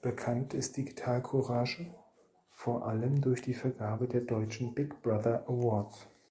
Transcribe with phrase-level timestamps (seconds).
[0.00, 1.92] Bekannt ist Digitalcourage
[2.52, 6.06] vor allem durch die Vergabe der deutschen „Big Brother Awards“.